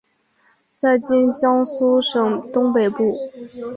[0.75, 3.11] 在今江苏省东北部。